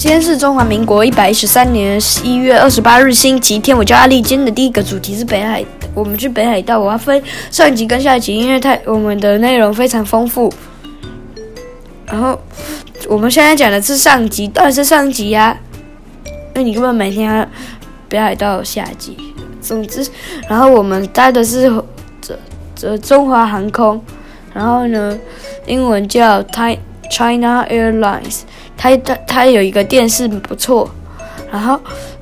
[0.00, 3.76] 今天是中华民国一百一十三年十一月二十八日，星期天。
[3.76, 4.22] 我叫阿丽。
[4.22, 6.80] 今天的第一个主题是北海，我们去北海道。
[6.80, 10.50] 我要分上一集跟下一集，因为太我们的内容非常丰富。
[12.06, 12.40] 然后
[13.10, 15.60] 我们现在讲的是上集，当然是上集呀、啊。
[16.54, 17.46] 那你根本每天要
[18.08, 19.14] 北海道下集。
[19.60, 20.08] 总之，
[20.48, 21.70] 然后我们搭的是
[22.22, 22.38] 这
[22.74, 24.02] 这中华航空，
[24.54, 25.18] 然后呢，
[25.66, 26.42] 英文叫
[27.10, 28.42] China Airlines。
[28.76, 30.90] 它它它有一个电视不错，
[31.52, 31.78] 然后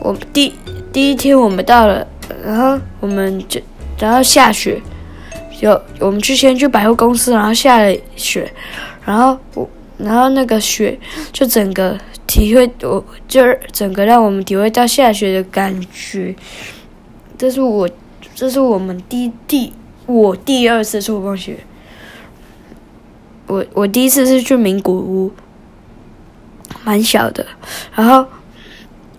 [0.00, 0.52] 我第
[0.92, 2.06] 第一天我们到了，
[2.44, 3.58] 然后我们就
[3.98, 4.78] 然后下雪，
[5.60, 8.52] 有我们去先去百货公司，然后下了雪，
[9.06, 10.98] 然后我然后那个雪
[11.32, 11.96] 就整个
[12.26, 16.34] 体会我就是整个让我们体会到下雪的感觉，
[17.38, 17.88] 这是我
[18.34, 19.72] 这是我们第第
[20.04, 21.58] 我第二次触碰雪，
[23.46, 25.32] 我我第一次是去名古屋。
[26.84, 27.46] 蛮小的，
[27.94, 28.26] 然后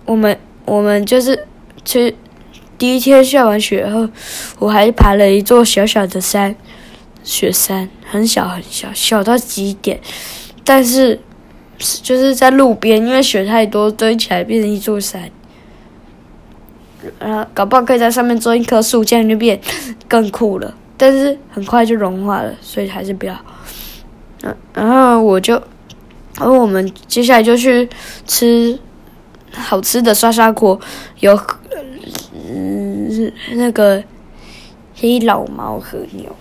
[0.04, 1.46] 我们我们就是
[1.82, 2.14] 去
[2.76, 4.06] 第一天下完雪后，
[4.58, 6.54] 我还爬了一座小小的山，
[7.22, 9.98] 雪山很小很小，小到极点，
[10.62, 11.18] 但是
[11.78, 15.30] 就是在路边，因为雪太多堆起来变成一座山，
[17.20, 19.58] 然后搞不好可以在上面种一棵树，这样就变
[20.06, 23.34] 更酷了，但是很快就融化了，所以还是不要。
[24.74, 25.62] 然后我就。
[26.36, 27.88] 然后我们接下来就去
[28.26, 28.76] 吃
[29.52, 30.76] 好吃的涮涮锅，
[31.20, 31.40] 有
[32.44, 34.02] 嗯那个
[34.96, 36.34] 黑老毛和牛，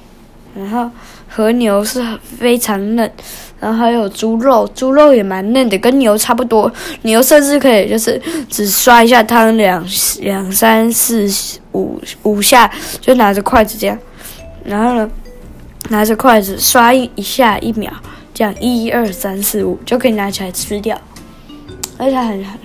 [0.55, 0.89] 然后
[1.29, 2.03] 和牛是
[2.39, 3.11] 非常嫩，
[3.59, 6.71] 然后还有猪肉，猪肉也蛮嫩的，跟牛差不多。
[7.03, 9.85] 牛甚至可以就是只刷一下汤两
[10.21, 11.29] 两三四
[11.73, 12.67] 五五下，
[12.99, 13.95] 就拿着筷子这样，
[14.65, 15.07] 然后呢
[15.89, 17.91] 拿着筷子刷一一下一秒。
[18.35, 20.99] 这样一二三四五就可以拿起来吃掉，
[21.99, 22.57] 而且它很很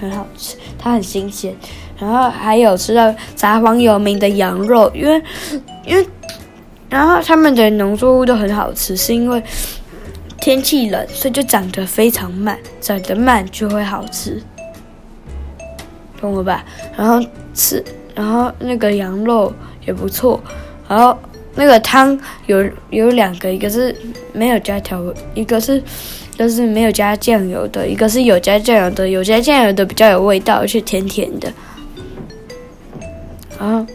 [0.00, 1.54] 很好吃，它很新鲜。
[1.96, 5.22] 然后还有吃到札幌有名的羊肉，因为
[5.86, 6.04] 因为
[6.90, 9.40] 然后他们的农作物都很好吃，是因为
[10.40, 14.42] 天气冷，所以就长得非常慢，长得慢就会好吃，
[16.20, 16.64] 懂了吧？
[16.96, 17.24] 然后
[17.54, 19.52] 吃，然后那个羊肉
[19.86, 20.42] 也不错，
[20.88, 21.16] 然后。
[21.54, 23.94] 那个汤有有两个，一个是
[24.32, 25.82] 没有加调味，一个是
[26.38, 31.52] 就是没有加酱油的，一个是有加酱油的，有加酱油的比较有味道，而且甜甜的。
[33.60, 33.86] 然后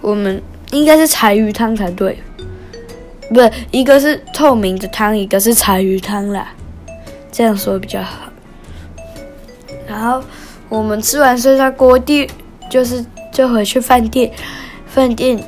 [0.00, 2.18] 我们应该是柴鱼汤才对，
[3.28, 6.52] 不是，一个是透明的汤，一个是柴鱼汤啦，
[7.30, 8.30] 这样说比较好。
[9.86, 10.24] 然后
[10.70, 12.26] 我们吃完涮涮锅，第
[12.70, 14.32] 就是就回去饭店，
[14.86, 15.38] 饭店。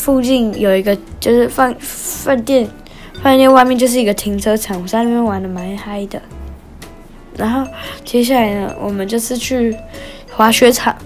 [0.00, 2.66] 附近有一个，就是饭饭店，
[3.22, 6.20] 饭店外面就是一个停车场，我在那边玩的蛮嗨的。
[7.36, 7.70] 然后
[8.02, 9.76] 接下来呢，我们就是去
[10.32, 10.96] 滑雪场。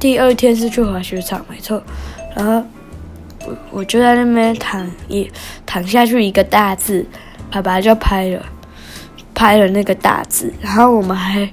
[0.00, 1.80] 第二天是去滑雪场，没错。
[2.34, 2.66] 然后
[3.46, 5.30] 我我就在那边躺一
[5.64, 7.06] 躺下去一个大字，
[7.52, 8.44] 爸爸就拍了
[9.32, 10.52] 拍了那个大字。
[10.60, 11.48] 然后我们还，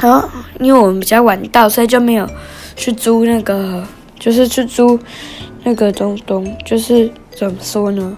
[0.00, 0.26] 然后
[0.58, 2.26] 因为我们比较晚到，所以就没有
[2.74, 3.84] 去租那个。
[4.20, 4.96] 就是去租
[5.64, 8.16] 那个东东，就是怎么说呢？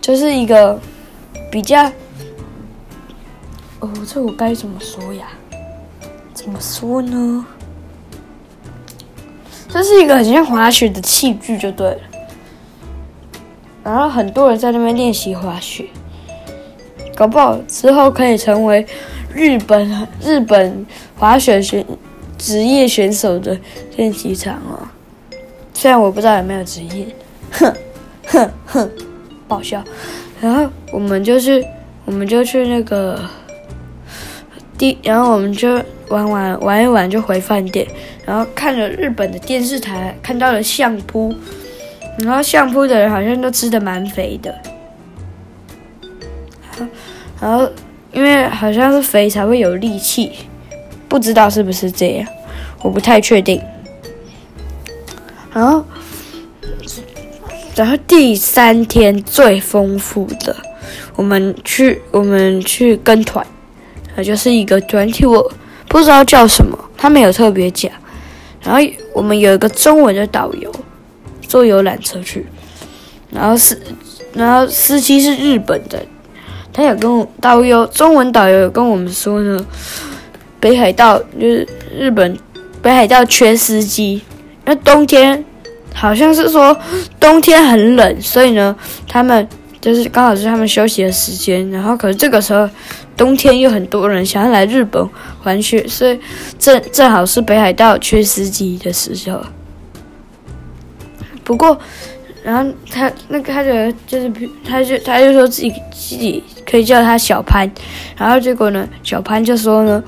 [0.00, 0.78] 就是一个
[1.50, 1.90] 比较……
[3.80, 5.26] 哦，这我该怎么说呀？
[6.34, 7.44] 怎么说呢？
[9.68, 11.98] 这是一个很像滑雪的器具，就对了。
[13.82, 15.86] 然后很多人在那边练习滑雪，
[17.16, 18.86] 搞不好之后可以成为
[19.34, 20.86] 日本日本
[21.18, 21.84] 滑雪选。
[22.42, 23.56] 职业选手的
[23.96, 24.82] 练习场哦，
[25.72, 27.06] 虽然我不知道有没有职业，
[27.52, 27.72] 哼
[28.26, 28.90] 哼哼，
[29.46, 29.80] 爆笑。
[30.40, 31.64] 然后我们就去，
[32.04, 33.16] 我们就去那个
[34.76, 37.86] 第，然后我们就玩玩玩一玩就回饭店，
[38.26, 41.32] 然后看了日本的电视台，看到了相扑，
[42.18, 44.52] 然后相扑的人好像都吃的蛮肥的，
[47.40, 47.70] 然后
[48.12, 50.32] 因为好像是肥才会有力气。
[51.12, 52.26] 不知道是不是这样，
[52.80, 53.60] 我不太确定。
[55.52, 55.84] 然后，
[57.76, 60.56] 然后第三天最丰富的，
[61.14, 63.46] 我们去我们去跟团，
[64.16, 65.52] 呃，就是一个团体，我
[65.86, 67.92] 不知道叫什么，他没有特别讲。
[68.62, 68.80] 然后
[69.12, 70.72] 我们有一个中文的导游，
[71.46, 72.46] 坐游览车去，
[73.30, 73.78] 然后司
[74.32, 76.02] 然后司机是日本的，
[76.72, 79.66] 他有跟我导游中文导游有跟我们说呢。
[80.62, 81.66] 北海道就是
[81.98, 82.38] 日本，
[82.80, 84.22] 北海道缺司机。
[84.64, 85.44] 那冬天
[85.92, 86.78] 好像是说
[87.18, 88.76] 冬天很冷，所以呢，
[89.08, 89.48] 他们
[89.80, 92.70] 就是刚好是他们休息的时间，然后可是这个时候
[93.16, 95.04] 冬天又很多人想要来日本
[95.42, 96.16] 玩雪，所以
[96.60, 99.40] 正正好是北海道缺司机的时候。
[101.42, 101.76] 不过，
[102.44, 104.32] 然后他那个他的就是
[104.64, 107.68] 他就他就说自己自己可以叫他小潘，
[108.16, 110.00] 然后结果呢，小潘就说呢，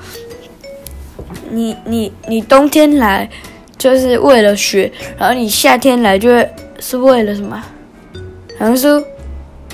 [1.55, 3.29] 你你你冬天来
[3.77, 6.29] 就是为了雪，然后你夏天来就
[6.79, 7.63] 是为了什么？
[8.59, 9.03] 好像说。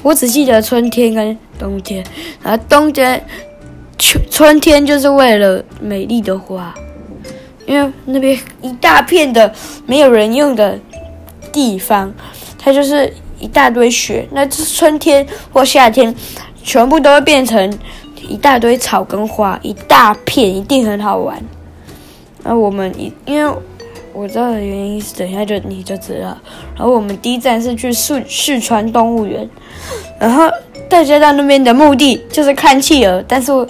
[0.04, 2.04] 我只记得春天跟冬天，
[2.42, 3.24] 然后冬天、
[4.00, 6.74] 春春天就是为了美丽的花，
[7.68, 9.54] 因为那边一大片的
[9.86, 10.80] 没有人用的
[11.52, 12.12] 地方，
[12.58, 14.28] 它就是一大堆雪。
[14.32, 15.24] 那春天
[15.54, 16.16] 或夏天，
[16.64, 17.80] 全部都会变成
[18.28, 21.40] 一大堆草跟花，一大片，一定很好玩。
[22.44, 23.56] 那我们因因为。
[24.14, 26.38] 我知道的原因是，等一下就你就知道。
[26.76, 29.50] 然后我们第一站是去四四川动物园，
[30.20, 30.50] 然后
[30.90, 33.66] 大家到那边的目的就是看企鹅，但是我，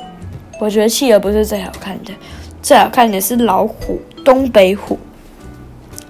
[0.59, 2.11] 我觉得企鹅不是最好看的，
[2.59, 4.97] 最好看的是老虎，东北虎，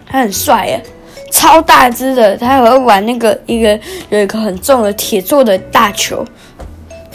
[0.06, 0.82] 它很帅耶，
[1.30, 3.78] 超大只的，它还会玩那个一个
[4.10, 6.26] 有一个很重的铁做的大球，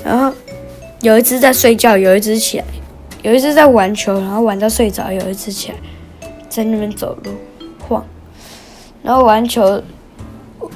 [0.05, 0.31] 然后
[1.01, 2.65] 有一只在睡觉，有一只起来，
[3.27, 5.79] 有一只在玩球，然后玩到睡着，有一次起来。
[6.49, 7.33] 在那边走路
[7.81, 8.07] 晃，
[9.03, 9.83] 然后玩球。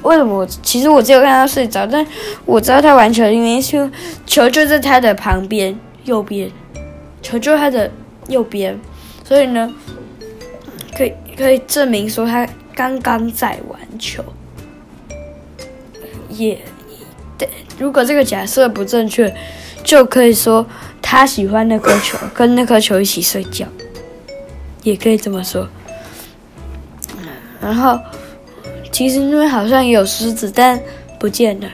[0.01, 2.05] 为什么其实我只有看他睡着，但
[2.45, 3.89] 我知道他玩球的原因是
[4.25, 6.51] 球就在他的旁边右边，
[7.21, 7.89] 球就在他的
[8.27, 8.77] 右边，
[9.23, 9.73] 所以呢，
[10.97, 12.45] 可以可以证明说他
[12.75, 14.21] 刚刚在玩球。
[16.27, 16.59] 也
[17.37, 17.47] 对，
[17.79, 19.33] 如果这个假设不正确，
[19.85, 20.65] 就可以说
[21.01, 23.65] 他喜欢那颗球，跟那颗球一起睡觉。
[24.83, 25.67] 也可以这么说，
[27.61, 27.99] 然后
[28.91, 30.81] 其实那边好像也有狮子，但
[31.19, 31.67] 不见了。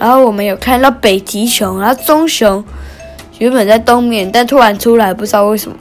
[0.00, 2.64] 然后我们有看到北极熊，然后棕熊
[3.38, 5.76] 原本在东面，但突然出来，不知道为什么，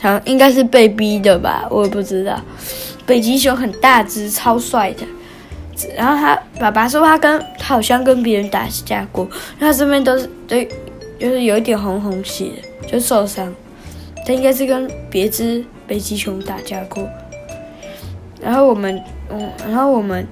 [0.00, 2.40] 好像应该是被逼的吧，我也不知道。
[3.04, 5.04] 北极熊很大只，超帅的。
[5.94, 9.28] 然后他爸爸说他跟他好像跟别人打架过，
[9.58, 10.66] 他这边都是对，
[11.20, 12.50] 就是有一点红红血，
[12.88, 13.54] 就受伤。
[14.26, 15.64] 他应该是跟别只。
[15.90, 17.04] 北极熊打架过，
[18.40, 20.24] 然后我们，嗯，然后我们，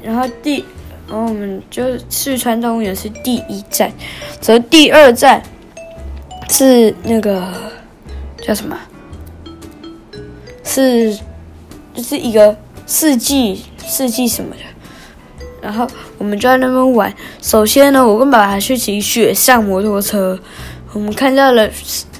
[0.00, 0.64] 然后第，
[1.08, 3.90] 然后我们就四川动物园是第一站，
[4.40, 5.42] 则第二站
[6.48, 7.52] 是那个
[8.40, 8.78] 叫什么？
[10.62, 11.18] 是
[11.92, 12.56] 就是一个
[12.86, 14.62] 四季四季什么的，
[15.60, 17.12] 然后我们就在那边玩。
[17.42, 20.38] 首先呢，我跟爸爸去骑雪上摩托车，
[20.92, 21.68] 我们看到了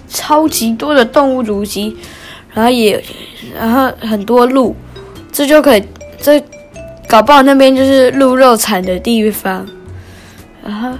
[0.08, 1.96] 超级多的动物足迹。
[2.52, 3.04] 然后也，
[3.54, 4.74] 然后很多鹿，
[5.30, 5.84] 这就可以，
[6.18, 6.42] 这
[7.06, 9.66] 搞不好那边就是鹿肉产的地方。
[10.64, 10.96] 然后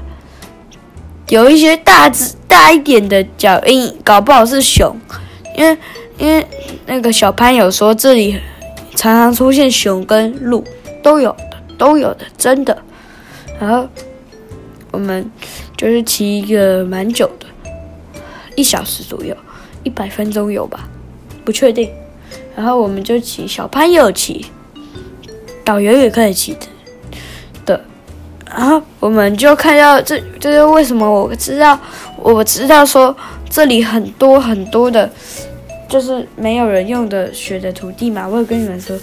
[1.31, 4.95] 有一些大只大一点的脚印，搞不好是熊，
[5.57, 5.79] 因为
[6.19, 6.47] 因为
[6.85, 8.39] 那个小潘有说这里
[8.95, 10.63] 常常出现熊跟鹿，
[11.03, 12.77] 都有的都有的，真的。
[13.59, 13.89] 然后
[14.91, 15.31] 我们
[15.77, 17.47] 就是骑一个蛮久的，
[18.55, 19.37] 一小时左右，
[19.83, 20.89] 一百分钟有吧。
[21.45, 21.89] 不确定，
[22.57, 24.47] 然后我们就骑，小潘也有骑，
[25.65, 26.67] 导游也可以骑的，
[27.65, 27.81] 的，
[28.51, 31.79] 然后我们就看到这，这是为什么我知道，
[32.19, 33.17] 我知道说
[33.49, 35.09] 这里很多很多的，
[35.89, 38.27] 就是没有人用的雪的土地嘛。
[38.27, 38.99] 我有跟你们说，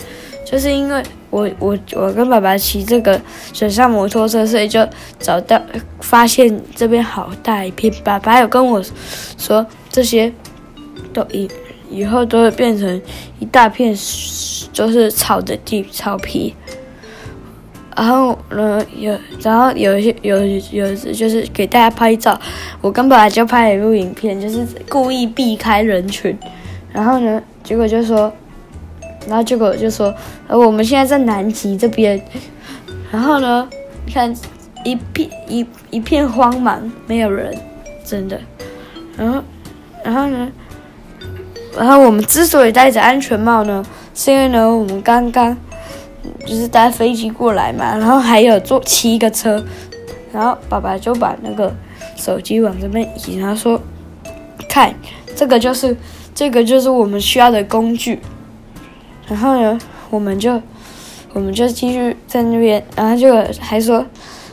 [0.45, 1.01] 就是因为
[1.33, 3.19] 我我我跟爸爸骑这个
[3.51, 4.87] 水上摩托车，所以就
[5.19, 5.59] 找到
[6.01, 7.91] 发现这边好大一片。
[8.03, 8.83] 爸爸有跟我
[9.37, 10.31] 说这些
[11.11, 11.49] 都以。
[11.89, 12.99] 以后都会变成
[13.37, 13.95] 一大片，
[14.71, 16.51] 就是草的地草皮。
[17.95, 22.39] 然后呢，有然后有一些有有就是给大家拍照，
[22.81, 26.35] 我跟爸爸就拍了一部影片，就是故意避开人群。
[26.91, 28.33] 然后呢，结果就说，
[29.27, 30.13] 然后结果就说，
[30.47, 32.21] 呃，我们现在在南极这边。
[33.11, 33.67] 然后呢，
[34.05, 34.33] 你看
[34.83, 37.55] 一片一一片荒茫，没有人，
[38.03, 38.39] 真的。
[39.17, 39.43] 然后，
[40.03, 40.51] 然后呢？
[41.77, 45.57] 然后我们之所以戴着安全帽呢，是因为呢，我们刚刚
[46.45, 49.63] 就是搭飞机过来嘛，然后还有坐七个车，
[50.31, 51.73] 然后爸爸就把那个
[52.15, 53.79] 手机往这边移，然后说
[54.69, 54.93] ：“看，
[55.35, 55.97] 这个就是
[56.35, 58.19] 这个就是我们需要的工具。”
[59.33, 59.79] 然后呢，
[60.11, 60.61] 我们就
[61.33, 64.05] 我们就继续在那边，然后就还说。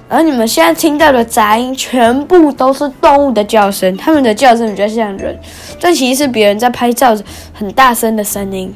[0.09, 5.39] 然后你们现在听到的杂音，全部都是动物的叫声，它们的叫声比较像人，
[5.79, 7.15] 这其实是别人在拍照
[7.53, 8.75] 很大声的声音。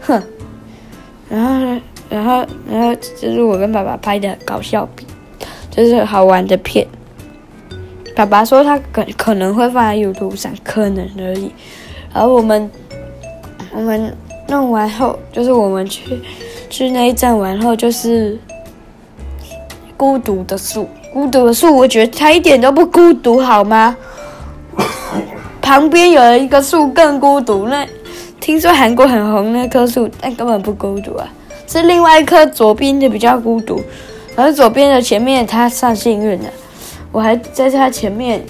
[0.00, 0.22] 哼，
[1.28, 4.88] 然后呢，然后，然后就是我跟爸爸拍的搞笑
[5.70, 6.86] 就是好玩的片。
[8.16, 11.52] 爸爸说他可可能会放在 YouTube 上，可能而已。
[12.14, 12.68] 而我们
[13.72, 14.16] 我们
[14.50, 16.20] 弄完后，就是我们去
[16.68, 18.38] 去那一站完后，就是
[19.96, 20.88] 孤独的树。
[21.12, 23.96] 孤独的树，我觉得它一点都不孤独，好吗？
[25.62, 27.68] 旁边有一个树更孤独。
[27.68, 27.86] 那
[28.40, 31.28] 听说韩国很红那棵树，但根本不孤独啊，
[31.66, 33.80] 是另外一棵左边的比较孤独。
[34.36, 36.46] 而左边的前面，它算幸运的，
[37.12, 38.42] 我还在它前面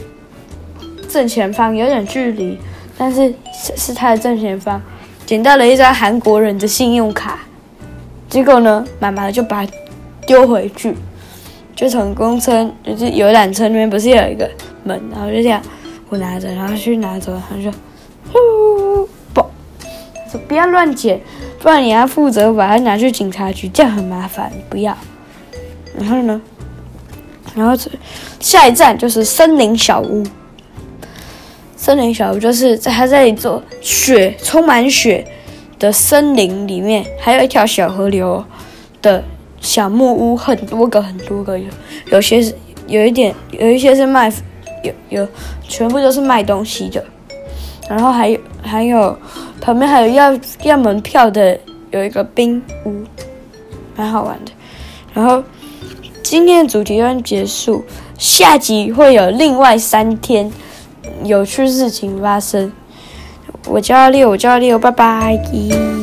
[1.08, 2.58] 正前方有点距离，
[2.96, 4.80] 但是是是它的正前方
[5.30, 7.38] 捡到了一张韩国人的信用卡。
[8.28, 9.72] 结果呢，妈妈就把它
[10.26, 10.92] 丢回去。
[11.76, 14.50] 就从公车，就是游览车那边不是有一个
[14.82, 15.62] 门，然后就这样，
[16.08, 17.72] 我拿着，然后去拿走，他说，
[18.32, 19.40] 呼，不，
[20.28, 21.20] 说不要乱捡，
[21.60, 24.98] 不然你要负责把它拿去警察局，这样很麻烦，不要。
[25.96, 26.42] 然后呢，
[27.54, 27.80] 然后
[28.40, 30.26] 下一站就是森林小屋。
[31.80, 35.26] 森林小屋就是在他在一座雪充满雪
[35.78, 38.44] 的森林里面，还有一条小河流
[39.00, 39.24] 的。
[39.62, 41.66] 小木屋很多个，很多个有，
[42.12, 42.54] 有些是
[42.86, 44.30] 有一点，有一些是卖，
[44.82, 45.28] 有有
[45.68, 47.04] 全部都是卖东西的，
[47.88, 49.14] 然后还有还有
[49.60, 51.58] 旁边还有要要门票的，
[51.90, 53.02] 有一个冰屋，
[53.96, 54.52] 蛮好玩的。
[55.12, 55.42] 然后
[56.22, 57.84] 今天的主题就结束，
[58.18, 60.50] 下集会有另外三天
[61.24, 62.72] 有趣事情发生。
[63.66, 65.99] 我叫阿六，我叫阿六，拜拜。